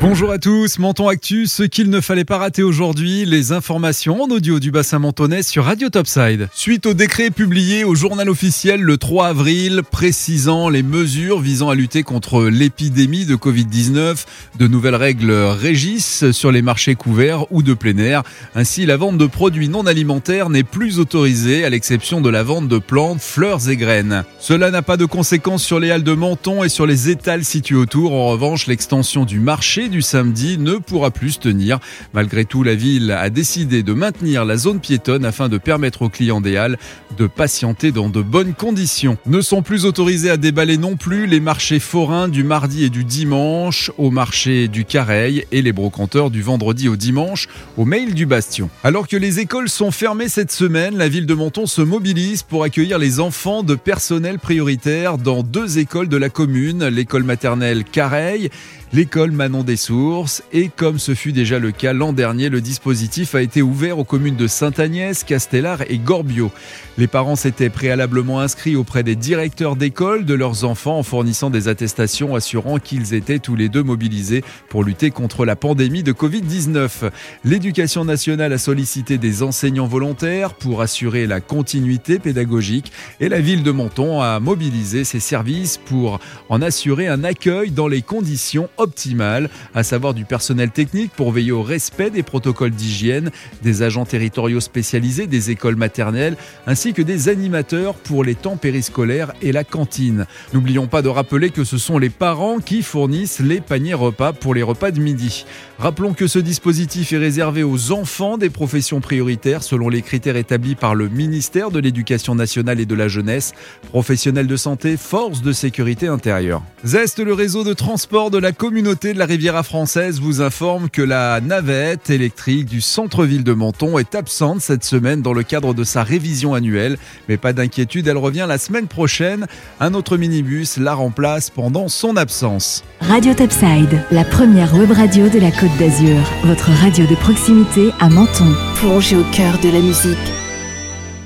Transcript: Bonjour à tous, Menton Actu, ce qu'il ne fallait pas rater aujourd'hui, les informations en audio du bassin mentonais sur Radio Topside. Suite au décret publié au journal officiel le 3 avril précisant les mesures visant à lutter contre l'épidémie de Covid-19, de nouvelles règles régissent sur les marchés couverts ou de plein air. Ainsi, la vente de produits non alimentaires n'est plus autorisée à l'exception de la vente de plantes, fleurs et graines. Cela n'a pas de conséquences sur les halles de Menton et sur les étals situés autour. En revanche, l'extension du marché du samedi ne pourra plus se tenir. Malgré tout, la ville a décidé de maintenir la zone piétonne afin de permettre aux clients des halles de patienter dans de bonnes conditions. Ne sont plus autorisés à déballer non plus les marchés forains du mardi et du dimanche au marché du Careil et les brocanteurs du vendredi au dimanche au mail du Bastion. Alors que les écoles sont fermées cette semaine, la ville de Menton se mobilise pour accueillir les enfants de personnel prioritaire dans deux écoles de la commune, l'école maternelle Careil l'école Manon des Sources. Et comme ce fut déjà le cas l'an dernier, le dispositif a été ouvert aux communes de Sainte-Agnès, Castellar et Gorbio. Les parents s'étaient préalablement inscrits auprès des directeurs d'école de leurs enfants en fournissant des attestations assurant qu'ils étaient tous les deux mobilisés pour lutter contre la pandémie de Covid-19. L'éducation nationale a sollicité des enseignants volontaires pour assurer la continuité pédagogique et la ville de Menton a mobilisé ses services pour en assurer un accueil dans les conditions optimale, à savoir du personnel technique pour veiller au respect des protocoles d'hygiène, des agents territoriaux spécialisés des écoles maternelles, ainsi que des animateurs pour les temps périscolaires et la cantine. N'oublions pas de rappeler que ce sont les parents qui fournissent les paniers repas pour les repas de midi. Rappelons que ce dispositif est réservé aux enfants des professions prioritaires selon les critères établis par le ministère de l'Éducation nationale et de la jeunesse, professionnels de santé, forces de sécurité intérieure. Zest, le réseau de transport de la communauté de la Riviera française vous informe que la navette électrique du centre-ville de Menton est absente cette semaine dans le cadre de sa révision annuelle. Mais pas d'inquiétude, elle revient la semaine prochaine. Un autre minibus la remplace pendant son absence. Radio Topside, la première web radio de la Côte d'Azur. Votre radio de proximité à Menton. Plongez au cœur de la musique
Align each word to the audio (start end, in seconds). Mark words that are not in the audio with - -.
Bonjour 0.00 0.30
à 0.30 0.38
tous, 0.38 0.78
Menton 0.78 1.08
Actu, 1.08 1.48
ce 1.48 1.64
qu'il 1.64 1.90
ne 1.90 2.00
fallait 2.00 2.24
pas 2.24 2.38
rater 2.38 2.62
aujourd'hui, 2.62 3.24
les 3.24 3.50
informations 3.50 4.22
en 4.22 4.28
audio 4.28 4.60
du 4.60 4.70
bassin 4.70 5.00
mentonais 5.00 5.42
sur 5.42 5.64
Radio 5.64 5.88
Topside. 5.88 6.48
Suite 6.54 6.86
au 6.86 6.94
décret 6.94 7.30
publié 7.30 7.82
au 7.82 7.96
journal 7.96 8.30
officiel 8.30 8.80
le 8.80 8.96
3 8.96 9.26
avril 9.26 9.82
précisant 9.90 10.68
les 10.68 10.84
mesures 10.84 11.40
visant 11.40 11.68
à 11.68 11.74
lutter 11.74 12.04
contre 12.04 12.44
l'épidémie 12.44 13.24
de 13.24 13.34
Covid-19, 13.34 14.24
de 14.56 14.68
nouvelles 14.68 14.94
règles 14.94 15.32
régissent 15.32 16.30
sur 16.30 16.52
les 16.52 16.62
marchés 16.62 16.94
couverts 16.94 17.50
ou 17.50 17.64
de 17.64 17.74
plein 17.74 17.98
air. 17.98 18.22
Ainsi, 18.54 18.86
la 18.86 18.96
vente 18.96 19.18
de 19.18 19.26
produits 19.26 19.68
non 19.68 19.84
alimentaires 19.84 20.48
n'est 20.48 20.62
plus 20.62 21.00
autorisée 21.00 21.64
à 21.64 21.70
l'exception 21.70 22.20
de 22.20 22.30
la 22.30 22.44
vente 22.44 22.68
de 22.68 22.78
plantes, 22.78 23.20
fleurs 23.20 23.68
et 23.68 23.76
graines. 23.76 24.22
Cela 24.38 24.70
n'a 24.70 24.82
pas 24.82 24.96
de 24.96 25.06
conséquences 25.06 25.64
sur 25.64 25.80
les 25.80 25.90
halles 25.90 26.04
de 26.04 26.14
Menton 26.14 26.62
et 26.62 26.68
sur 26.68 26.86
les 26.86 27.10
étals 27.10 27.44
situés 27.44 27.74
autour. 27.74 28.12
En 28.12 28.28
revanche, 28.28 28.68
l'extension 28.68 29.24
du 29.24 29.40
marché 29.40 29.87
du 29.88 30.02
samedi 30.02 30.58
ne 30.58 30.74
pourra 30.74 31.10
plus 31.10 31.32
se 31.32 31.38
tenir. 31.38 31.78
Malgré 32.12 32.44
tout, 32.44 32.62
la 32.62 32.74
ville 32.74 33.10
a 33.10 33.30
décidé 33.30 33.82
de 33.82 33.92
maintenir 33.92 34.44
la 34.44 34.56
zone 34.56 34.80
piétonne 34.80 35.24
afin 35.24 35.48
de 35.48 35.58
permettre 35.58 36.02
aux 36.02 36.08
clients 36.08 36.40
des 36.40 36.56
halles 36.56 36.78
de 37.16 37.26
patienter 37.26 37.92
dans 37.92 38.08
de 38.08 38.22
bonnes 38.22 38.54
conditions. 38.54 39.18
Ne 39.26 39.40
sont 39.40 39.62
plus 39.62 39.84
autorisés 39.84 40.30
à 40.30 40.36
déballer 40.36 40.76
non 40.76 40.96
plus 40.96 41.26
les 41.26 41.40
marchés 41.40 41.80
forains 41.80 42.28
du 42.28 42.44
mardi 42.44 42.84
et 42.84 42.90
du 42.90 43.04
dimanche 43.04 43.90
au 43.98 44.10
marché 44.10 44.68
du 44.68 44.84
Careil 44.84 45.44
et 45.50 45.62
les 45.62 45.72
brocanteurs 45.72 46.30
du 46.30 46.42
vendredi 46.42 46.88
au 46.88 46.96
dimanche 46.96 47.48
au 47.76 47.84
mail 47.84 48.14
du 48.14 48.26
Bastion. 48.26 48.70
Alors 48.84 49.08
que 49.08 49.16
les 49.16 49.40
écoles 49.40 49.68
sont 49.68 49.90
fermées 49.90 50.28
cette 50.28 50.52
semaine, 50.52 50.96
la 50.96 51.08
ville 51.08 51.26
de 51.26 51.34
Menton 51.34 51.66
se 51.66 51.82
mobilise 51.82 52.42
pour 52.42 52.62
accueillir 52.62 52.98
les 52.98 53.20
enfants 53.20 53.62
de 53.62 53.74
personnel 53.74 54.38
prioritaire 54.38 55.18
dans 55.18 55.42
deux 55.42 55.78
écoles 55.78 56.08
de 56.08 56.16
la 56.16 56.28
commune, 56.28 56.86
l'école 56.86 57.24
maternelle 57.24 57.84
Careil 57.84 58.50
l'école 58.92 59.32
Manon 59.32 59.62
des 59.62 59.76
Sources. 59.76 60.42
Et 60.52 60.68
comme 60.68 60.98
ce 60.98 61.14
fut 61.14 61.32
déjà 61.32 61.58
le 61.58 61.72
cas 61.72 61.92
l'an 61.92 62.12
dernier, 62.12 62.48
le 62.48 62.60
dispositif 62.60 63.34
a 63.34 63.42
été 63.42 63.62
ouvert 63.62 63.98
aux 63.98 64.04
communes 64.04 64.36
de 64.36 64.46
Sainte-Agnès, 64.46 65.24
Castellar 65.24 65.82
et 65.88 65.98
Gorbio. 65.98 66.50
Les 66.96 67.06
parents 67.06 67.36
s'étaient 67.36 67.70
préalablement 67.70 68.40
inscrits 68.40 68.76
auprès 68.76 69.02
des 69.02 69.16
directeurs 69.16 69.76
d'école 69.76 70.24
de 70.24 70.34
leurs 70.34 70.64
enfants 70.64 70.98
en 70.98 71.02
fournissant 71.02 71.50
des 71.50 71.68
attestations 71.68 72.34
assurant 72.34 72.78
qu'ils 72.78 73.14
étaient 73.14 73.38
tous 73.38 73.56
les 73.56 73.68
deux 73.68 73.82
mobilisés 73.82 74.42
pour 74.68 74.82
lutter 74.82 75.10
contre 75.10 75.44
la 75.44 75.56
pandémie 75.56 76.02
de 76.02 76.12
Covid-19. 76.12 77.10
L'éducation 77.44 78.04
nationale 78.04 78.52
a 78.52 78.58
sollicité 78.58 79.18
des 79.18 79.42
enseignants 79.42 79.86
volontaires 79.86 80.54
pour 80.54 80.80
assurer 80.80 81.26
la 81.26 81.40
continuité 81.40 82.18
pédagogique 82.18 82.92
et 83.20 83.28
la 83.28 83.40
ville 83.40 83.62
de 83.62 83.70
Menton 83.70 84.20
a 84.20 84.40
mobilisé 84.40 85.04
ses 85.04 85.20
services 85.20 85.78
pour 85.78 86.18
en 86.48 86.62
assurer 86.62 87.06
un 87.06 87.24
accueil 87.24 87.70
dans 87.70 87.88
les 87.88 88.02
conditions 88.02 88.68
optimale, 88.78 89.50
à 89.74 89.82
savoir 89.82 90.14
du 90.14 90.24
personnel 90.24 90.70
technique 90.70 91.12
pour 91.12 91.32
veiller 91.32 91.52
au 91.52 91.62
respect 91.62 92.10
des 92.10 92.22
protocoles 92.22 92.70
d'hygiène, 92.70 93.30
des 93.62 93.82
agents 93.82 94.04
territoriaux 94.04 94.60
spécialisés 94.60 95.26
des 95.26 95.50
écoles 95.50 95.76
maternelles, 95.76 96.36
ainsi 96.66 96.92
que 96.92 97.02
des 97.02 97.28
animateurs 97.28 97.94
pour 97.94 98.24
les 98.24 98.34
temps 98.34 98.56
périscolaires 98.56 99.32
et 99.42 99.52
la 99.52 99.64
cantine. 99.64 100.26
N'oublions 100.52 100.86
pas 100.86 101.02
de 101.02 101.08
rappeler 101.08 101.50
que 101.50 101.64
ce 101.64 101.78
sont 101.78 101.98
les 101.98 102.10
parents 102.10 102.58
qui 102.58 102.82
fournissent 102.82 103.40
les 103.40 103.60
paniers 103.60 103.94
repas 103.94 104.32
pour 104.32 104.54
les 104.54 104.62
repas 104.62 104.90
de 104.90 105.00
midi. 105.00 105.44
Rappelons 105.78 106.14
que 106.14 106.26
ce 106.26 106.38
dispositif 106.38 107.12
est 107.12 107.18
réservé 107.18 107.62
aux 107.62 107.92
enfants 107.92 108.38
des 108.38 108.50
professions 108.50 109.00
prioritaires 109.00 109.62
selon 109.62 109.88
les 109.88 110.02
critères 110.02 110.36
établis 110.36 110.74
par 110.74 110.94
le 110.94 111.08
ministère 111.08 111.70
de 111.70 111.78
l'Éducation 111.78 112.34
nationale 112.34 112.80
et 112.80 112.86
de 112.86 112.94
la 112.94 113.08
jeunesse, 113.08 113.52
professionnels 113.88 114.46
de 114.46 114.56
santé, 114.56 114.96
forces 114.96 115.42
de 115.42 115.52
sécurité 115.52 116.08
intérieure. 116.08 116.62
Zest, 116.84 117.18
le 117.18 117.32
réseau 117.32 117.64
de 117.64 117.74
transport 117.74 118.30
de 118.30 118.38
la 118.38 118.52
communauté 118.68 119.14
de 119.14 119.18
la 119.18 119.24
Riviera 119.24 119.62
française 119.62 120.20
vous 120.20 120.42
informe 120.42 120.90
que 120.90 121.00
la 121.00 121.40
navette 121.40 122.10
électrique 122.10 122.66
du 122.66 122.82
centre-ville 122.82 123.42
de 123.42 123.54
Menton 123.54 123.98
est 123.98 124.14
absente 124.14 124.60
cette 124.60 124.84
semaine 124.84 125.22
dans 125.22 125.32
le 125.32 125.42
cadre 125.42 125.72
de 125.72 125.84
sa 125.84 126.02
révision 126.02 126.52
annuelle. 126.52 126.98
Mais 127.30 127.38
pas 127.38 127.54
d'inquiétude, 127.54 128.06
elle 128.08 128.18
revient 128.18 128.44
la 128.46 128.58
semaine 128.58 128.86
prochaine. 128.86 129.46
Un 129.80 129.94
autre 129.94 130.18
minibus 130.18 130.76
la 130.76 130.92
remplace 130.92 131.48
pendant 131.48 131.88
son 131.88 132.18
absence. 132.18 132.84
Radio 133.00 133.32
Topside, 133.32 134.04
la 134.10 134.26
première 134.26 134.74
web 134.74 134.92
radio 134.92 135.30
de 135.30 135.38
la 135.38 135.50
Côte 135.50 135.74
d'Azur. 135.78 136.18
Votre 136.44 136.68
radio 136.82 137.06
de 137.06 137.14
proximité 137.14 137.88
à 138.00 138.10
Menton. 138.10 138.54
Plongez 138.74 139.16
au 139.16 139.24
cœur 139.32 139.58
de 139.62 139.70
la 139.70 139.80
musique 139.80 140.37